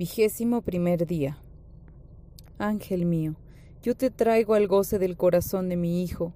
Vigésimo 0.00 0.62
primer 0.62 1.06
día. 1.06 1.36
Ángel 2.56 3.04
mío, 3.04 3.34
yo 3.82 3.94
te 3.94 4.08
traigo 4.08 4.54
al 4.54 4.66
goce 4.66 4.98
del 4.98 5.18
corazón 5.18 5.68
de 5.68 5.76
mi 5.76 6.02
Hijo. 6.02 6.32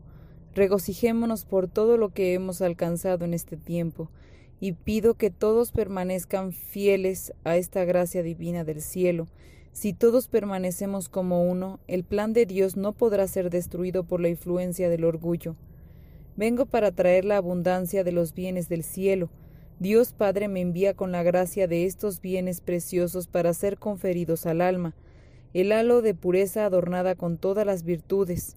Regocijémonos 0.54 1.46
por 1.46 1.66
todo 1.66 1.96
lo 1.96 2.10
que 2.10 2.34
hemos 2.34 2.60
alcanzado 2.60 3.24
en 3.24 3.32
este 3.32 3.56
tiempo, 3.56 4.10
y 4.60 4.72
pido 4.72 5.14
que 5.14 5.30
todos 5.30 5.72
permanezcan 5.72 6.52
fieles 6.52 7.32
a 7.44 7.56
esta 7.56 7.86
gracia 7.86 8.22
divina 8.22 8.64
del 8.64 8.82
cielo. 8.82 9.28
Si 9.72 9.94
todos 9.94 10.28
permanecemos 10.28 11.08
como 11.08 11.50
uno, 11.50 11.80
el 11.86 12.04
plan 12.04 12.34
de 12.34 12.44
Dios 12.44 12.76
no 12.76 12.92
podrá 12.92 13.26
ser 13.28 13.48
destruido 13.48 14.04
por 14.04 14.20
la 14.20 14.28
influencia 14.28 14.90
del 14.90 15.06
orgullo. 15.06 15.56
Vengo 16.36 16.66
para 16.66 16.92
traer 16.92 17.24
la 17.24 17.38
abundancia 17.38 18.04
de 18.04 18.12
los 18.12 18.34
bienes 18.34 18.68
del 18.68 18.82
cielo. 18.82 19.30
Dios 19.78 20.12
Padre 20.12 20.48
me 20.48 20.60
envía 20.60 20.94
con 20.94 21.12
la 21.12 21.22
gracia 21.22 21.66
de 21.66 21.84
estos 21.84 22.20
bienes 22.20 22.60
preciosos 22.60 23.26
para 23.26 23.52
ser 23.54 23.78
conferidos 23.78 24.46
al 24.46 24.60
alma 24.60 24.94
el 25.54 25.70
halo 25.70 26.02
de 26.02 26.14
pureza 26.14 26.66
adornada 26.66 27.14
con 27.14 27.38
todas 27.38 27.64
las 27.64 27.84
virtudes. 27.84 28.56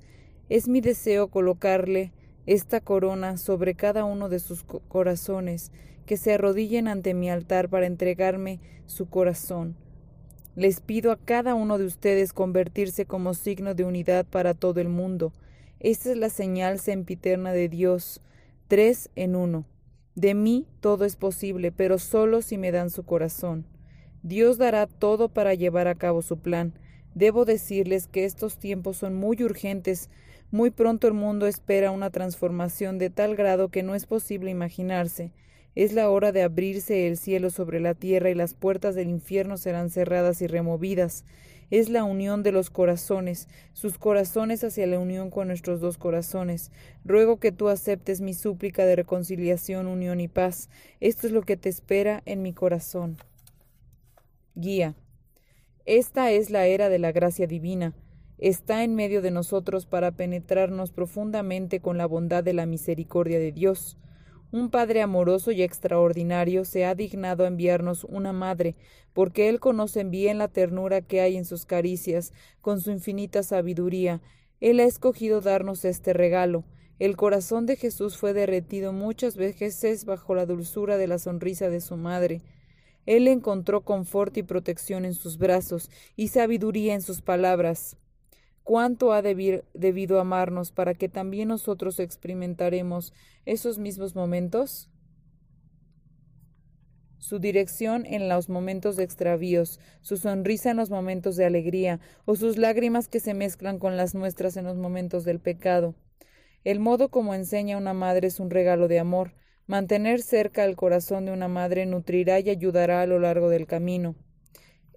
Es 0.49 0.67
mi 0.67 0.81
deseo 0.81 1.27
colocarle 1.27 2.11
esta 2.47 2.81
corona 2.81 3.37
sobre 3.37 3.75
cada 3.75 4.03
uno 4.03 4.29
de 4.29 4.39
sus 4.39 4.63
corazones, 4.63 5.71
que 6.07 6.17
se 6.17 6.33
arrodillen 6.33 6.87
ante 6.87 7.13
mi 7.13 7.29
altar 7.29 7.69
para 7.69 7.85
entregarme 7.85 8.59
su 8.87 9.09
corazón. 9.09 9.75
Les 10.55 10.79
pido 10.79 11.11
a 11.11 11.17
cada 11.17 11.53
uno 11.53 11.77
de 11.77 11.85
ustedes 11.85 12.33
convertirse 12.33 13.05
como 13.05 13.35
signo 13.35 13.75
de 13.75 13.83
unidad 13.83 14.25
para 14.25 14.55
todo 14.55 14.81
el 14.81 14.89
mundo. 14.89 15.33
Esta 15.79 16.09
es 16.09 16.17
la 16.17 16.29
señal 16.29 16.79
sempiterna 16.79 17.51
de 17.51 17.69
Dios, 17.69 18.21
tres 18.67 19.11
en 19.15 19.35
uno. 19.35 19.65
De 20.17 20.33
mí 20.33 20.65
todo 20.79 21.05
es 21.05 21.15
posible, 21.15 21.71
pero 21.71 21.99
solo 21.99 22.41
si 22.41 22.57
me 22.57 22.71
dan 22.71 22.89
su 22.89 23.03
corazón. 23.03 23.67
Dios 24.23 24.57
dará 24.57 24.87
todo 24.87 25.29
para 25.29 25.53
llevar 25.53 25.87
a 25.87 25.93
cabo 25.93 26.23
su 26.23 26.39
plan. 26.39 26.73
Debo 27.13 27.45
decirles 27.45 28.07
que 28.07 28.25
estos 28.25 28.57
tiempos 28.57 28.97
son 28.97 29.13
muy 29.13 29.43
urgentes. 29.43 30.09
Muy 30.49 30.71
pronto 30.71 31.07
el 31.07 31.13
mundo 31.13 31.45
espera 31.45 31.91
una 31.91 32.09
transformación 32.09 32.97
de 32.97 33.11
tal 33.11 33.35
grado 33.35 33.69
que 33.69 33.83
no 33.83 33.93
es 33.93 34.07
posible 34.07 34.49
imaginarse. 34.49 35.33
Es 35.75 35.93
la 35.93 36.09
hora 36.09 36.31
de 36.31 36.41
abrirse 36.41 37.05
el 37.05 37.17
cielo 37.17 37.51
sobre 37.51 37.79
la 37.79 37.93
tierra 37.93 38.31
y 38.31 38.33
las 38.33 38.55
puertas 38.55 38.95
del 38.95 39.09
infierno 39.09 39.55
serán 39.55 39.91
cerradas 39.91 40.41
y 40.41 40.47
removidas. 40.47 41.25
Es 41.69 41.89
la 41.89 42.05
unión 42.05 42.43
de 42.43 42.53
los 42.53 42.69
corazones, 42.69 43.49
sus 43.73 43.97
corazones 43.97 44.63
hacia 44.63 44.87
la 44.87 44.99
unión 44.99 45.29
con 45.29 45.47
nuestros 45.47 45.81
dos 45.81 45.97
corazones. 45.97 46.71
Ruego 47.03 47.39
que 47.39 47.51
tú 47.51 47.67
aceptes 47.67 48.21
mi 48.21 48.33
súplica 48.33 48.85
de 48.85 48.95
reconciliación, 48.95 49.87
unión 49.87 50.21
y 50.21 50.29
paz. 50.29 50.69
Esto 51.01 51.27
es 51.27 51.33
lo 51.33 51.41
que 51.41 51.57
te 51.57 51.67
espera 51.67 52.21
en 52.25 52.41
mi 52.41 52.53
corazón. 52.53 53.17
Guía. 54.55 54.95
Esta 55.85 56.31
es 56.31 56.49
la 56.49 56.67
era 56.67 56.89
de 56.89 56.99
la 56.99 57.11
gracia 57.11 57.47
divina. 57.47 57.93
Está 58.37 58.83
en 58.83 58.95
medio 58.95 59.21
de 59.21 59.31
nosotros 59.31 59.85
para 59.85 60.11
penetrarnos 60.11 60.91
profundamente 60.91 61.79
con 61.79 61.97
la 61.97 62.05
bondad 62.05 62.43
de 62.43 62.53
la 62.53 62.65
misericordia 62.65 63.39
de 63.39 63.51
Dios. 63.51 63.97
Un 64.49 64.69
Padre 64.69 65.01
amoroso 65.01 65.51
y 65.51 65.61
extraordinario 65.61 66.63
se 66.63 66.85
ha 66.85 66.95
dignado 66.95 67.43
a 67.43 67.47
enviarnos 67.47 68.05
una 68.05 68.31
madre, 68.31 68.75
porque 69.11 69.49
Él 69.49 69.59
conoce 69.59 70.05
bien 70.05 70.37
la 70.37 70.47
ternura 70.47 71.01
que 71.01 71.19
hay 71.19 71.35
en 71.35 71.43
sus 71.43 71.65
caricias, 71.65 72.31
con 72.61 72.79
su 72.79 72.91
infinita 72.91 73.43
sabiduría. 73.43 74.21
Él 74.61 74.79
ha 74.79 74.85
escogido 74.85 75.41
darnos 75.41 75.83
este 75.83 76.13
regalo. 76.13 76.63
El 76.97 77.17
corazón 77.17 77.65
de 77.65 77.75
Jesús 77.75 78.17
fue 78.17 78.31
derretido 78.31 78.93
muchas 78.93 79.35
veces 79.35 80.05
bajo 80.05 80.33
la 80.33 80.45
dulzura 80.45 80.97
de 80.97 81.07
la 81.07 81.19
sonrisa 81.19 81.69
de 81.69 81.81
su 81.81 81.97
madre. 81.97 82.41
Él 83.05 83.27
encontró 83.27 83.81
confort 83.81 84.35
y 84.37 84.43
protección 84.43 85.03
en 85.03 85.13
sus 85.13 85.37
brazos 85.37 85.91
y 86.15 86.29
sabiduría 86.29 86.93
en 86.93 87.01
sus 87.01 87.21
palabras. 87.21 87.97
¿Cuánto 88.67 89.13
ha 89.13 89.21
debido 89.21 90.19
amarnos 90.19 90.73
para 90.73 90.93
que 90.93 91.07
también 91.07 91.47
nosotros 91.47 92.01
experimentaremos 92.01 93.13
esos 93.45 93.79
mismos 93.79 94.13
momentos? 94.13 94.89
Su 97.17 97.39
dirección 97.39 98.05
en 98.05 98.27
los 98.27 98.49
momentos 98.49 98.97
de 98.97 99.05
extravíos, 99.05 99.79
su 100.01 100.17
sonrisa 100.17 100.71
en 100.71 100.75
los 100.75 100.89
momentos 100.89 101.37
de 101.37 101.45
alegría, 101.45 102.01
o 102.25 102.35
sus 102.35 102.57
lágrimas 102.57 103.07
que 103.07 103.21
se 103.21 103.33
mezclan 103.33 103.79
con 103.79 103.95
las 103.95 104.13
nuestras 104.15 104.57
en 104.57 104.65
los 104.65 104.75
momentos 104.75 105.23
del 105.23 105.39
pecado. 105.39 105.95
El 106.65 106.81
modo 106.81 107.07
como 107.07 107.33
enseña 107.33 107.77
una 107.77 107.93
madre 107.93 108.27
es 108.27 108.41
un 108.41 108.49
regalo 108.49 108.89
de 108.89 108.99
amor, 108.99 109.31
Mantener 109.65 110.21
cerca 110.21 110.65
el 110.65 110.75
corazón 110.75 111.25
de 111.25 111.31
una 111.31 111.47
madre 111.47 111.85
nutrirá 111.85 112.41
y 112.41 112.49
ayudará 112.49 113.01
a 113.01 113.05
lo 113.05 113.17
largo 113.17 113.47
del 113.47 113.65
camino. 113.65 114.15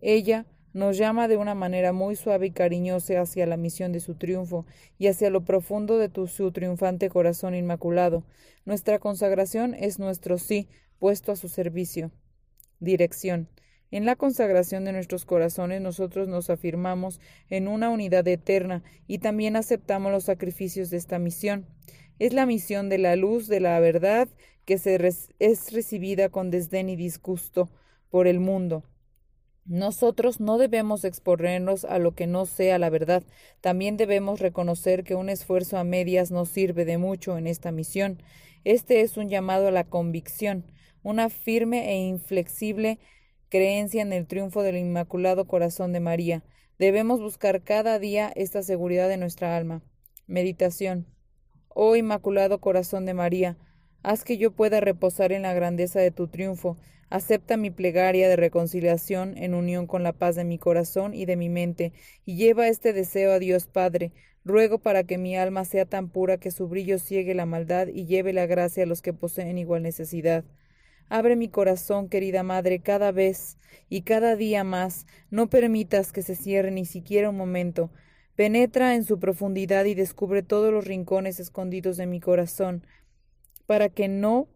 Ella 0.01 0.45
nos 0.73 0.97
llama 0.97 1.29
de 1.29 1.37
una 1.37 1.55
manera 1.55 1.93
muy 1.93 2.17
suave 2.17 2.47
y 2.47 2.51
cariñosa 2.51 3.21
hacia 3.21 3.47
la 3.47 3.57
misión 3.57 3.93
de 3.93 4.01
su 4.01 4.15
triunfo 4.15 4.67
y 4.99 5.09
hacia 5.09 5.31
lo 5.31 5.45
profundo 5.45 5.99
de 5.99 6.09
tu, 6.09 6.27
su 6.27 6.53
triunfante 6.53 7.09
corazón 7.09 7.55
inmaculado. 7.55 8.25
Nuestra 8.65 8.99
consagración 8.99 9.75
es 9.75 9.99
nuestro 9.99 10.39
sí, 10.39 10.69
puesto 10.99 11.33
a 11.33 11.37
su 11.37 11.49
servicio. 11.49 12.11
Dirección. 12.79 13.49
En 13.91 14.07
la 14.07 14.15
consagración 14.15 14.85
de 14.85 14.93
nuestros 14.93 15.25
corazones 15.25 15.81
nosotros 15.81 16.29
nos 16.29 16.49
afirmamos 16.49 17.21
en 17.49 17.67
una 17.67 17.91
unidad 17.91 18.27
eterna 18.29 18.85
y 19.09 19.19
también 19.19 19.57
aceptamos 19.57 20.13
los 20.13 20.25
sacrificios 20.25 20.91
de 20.91 20.97
esta 20.97 21.19
misión. 21.19 21.67
Es 22.21 22.33
la 22.33 22.47
misión 22.47 22.89
de 22.89 22.99
la 22.99 23.17
luz 23.17 23.49
de 23.49 23.59
la 23.59 23.81
verdad 23.81 24.29
que 24.65 24.79
se 24.79 25.01
es 25.41 25.73
recibida 25.73 26.29
con 26.29 26.51
desdén 26.51 26.89
y 26.89 26.95
disgusto 26.95 27.71
por 28.11 28.29
el 28.29 28.39
mundo. 28.39 28.85
Nosotros 29.67 30.41
no 30.41 30.59
debemos 30.59 31.05
exponernos 31.05 31.85
a 31.85 31.99
lo 31.99 32.15
que 32.15 32.27
no 32.27 32.47
sea 32.47 32.79
la 32.79 32.91
verdad. 32.91 33.23
También 33.61 33.97
debemos 33.97 34.41
reconocer 34.41 35.05
que 35.05 35.15
un 35.15 35.29
esfuerzo 35.29 35.79
a 35.79 35.85
medias 35.85 36.31
no 36.31 36.45
sirve 36.47 36.85
de 36.85 36.99
mucho 36.99 37.39
en 37.39 37.47
esta 37.47 37.71
misión. 37.71 38.23
Este 38.65 39.01
es 39.01 39.17
un 39.17 39.29
llamado 39.29 39.69
a 39.69 39.71
la 39.71 39.85
convicción, 39.85 40.65
una 41.03 41.31
firme 41.31 41.91
e 41.91 41.97
inflexible 41.99 42.99
creencia 43.49 44.03
en 44.03 44.13
el 44.13 44.27
triunfo 44.27 44.63
del 44.63 44.77
Inmaculado 44.77 45.47
Corazón 45.47 45.93
de 45.93 46.01
María. 46.01 46.45
Debemos 46.79 47.21
buscar 47.21 47.63
cada 47.63 47.99
día 47.99 48.33
esta 48.37 48.63
seguridad 48.63 49.09
de 49.09 49.17
nuestra 49.17 49.57
alma. 49.57 49.83
Meditación. 50.27 51.07
Oh 51.69 51.97
Inmaculado 51.97 52.61
Corazón 52.61 53.07
de 53.07 53.15
María, 53.15 53.59
Haz 54.03 54.25
que 54.25 54.39
yo 54.39 54.51
pueda 54.51 54.81
reposar 54.81 55.31
en 55.33 55.43
la 55.43 55.53
grandeza 55.53 56.01
de 56.01 56.11
tu 56.11 56.27
triunfo. 56.27 56.77
Acepta 57.11 57.57
mi 57.57 57.71
plegaria 57.71 58.29
de 58.29 58.37
reconciliación 58.37 59.37
en 59.37 59.53
unión 59.53 59.87
con 59.87 60.03
la 60.03 60.13
paz 60.13 60.37
de 60.37 60.45
mi 60.45 60.59
corazón 60.59 61.13
y 61.13 61.27
de 61.27 61.37
mi 61.37 61.49
mente, 61.49 61.93
y 62.25 62.37
lleva 62.37 62.69
este 62.69 62.93
deseo 62.93 63.33
a 63.33 63.39
Dios 63.39 63.67
Padre. 63.67 64.13
Ruego 64.45 64.79
para 64.79 65.05
que 65.05 65.19
mi 65.19 65.37
alma 65.37 65.65
sea 65.67 65.85
tan 65.85 66.09
pura 66.09 66.39
que 66.39 66.51
su 66.51 66.67
brillo 66.67 66.99
ciegue 66.99 67.35
la 67.35 67.45
maldad 67.45 67.89
y 67.89 68.07
lleve 68.07 68.33
la 68.33 68.47
gracia 68.47 68.85
a 68.85 68.87
los 68.87 69.03
que 69.03 69.13
poseen 69.13 69.59
igual 69.59 69.83
necesidad. 69.83 70.45
Abre 71.11 71.37
mi 71.37 71.49
corazón, 71.49 72.09
querida 72.09 72.43
Madre, 72.43 72.79
cada 72.79 73.13
vez 73.13 73.59
y 73.91 74.03
cada 74.03 74.37
día 74.37 74.65
más. 74.65 75.07
No 75.31 75.51
permitas 75.51 76.13
que 76.13 76.23
se 76.23 76.37
cierre 76.37 76.71
ni 76.71 76.87
siquiera 76.87 77.29
un 77.29 77.37
momento. 77.37 77.91
Penetra 78.37 78.95
en 78.95 79.05
su 79.05 79.19
profundidad 79.19 79.85
y 79.85 79.95
descubre 79.95 80.43
todos 80.43 80.73
los 80.73 80.87
rincones 80.87 81.41
escondidos 81.41 81.99
de 81.99 82.07
mi 82.07 82.21
corazón, 82.21 82.87
para 83.71 83.89
que 83.89 84.09
no 84.09 84.49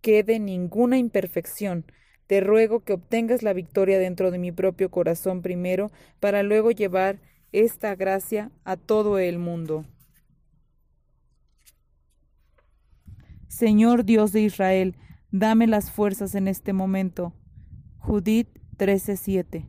quede 0.00 0.40
ninguna 0.40 0.98
imperfección. 0.98 1.84
Te 2.26 2.40
ruego 2.40 2.82
que 2.82 2.94
obtengas 2.94 3.44
la 3.44 3.52
victoria 3.52 3.96
dentro 4.00 4.32
de 4.32 4.40
mi 4.40 4.50
propio 4.50 4.90
corazón 4.90 5.40
primero, 5.40 5.92
para 6.18 6.42
luego 6.42 6.72
llevar 6.72 7.20
esta 7.52 7.94
gracia 7.94 8.50
a 8.64 8.76
todo 8.76 9.20
el 9.20 9.38
mundo. 9.38 9.84
Señor 13.46 14.04
Dios 14.04 14.32
de 14.32 14.40
Israel, 14.40 14.96
Dame 15.30 15.68
las 15.68 15.92
fuerzas 15.92 16.34
en 16.34 16.48
este 16.48 16.72
momento. 16.72 17.32
Judith 17.98 18.48
13:7 18.76 19.68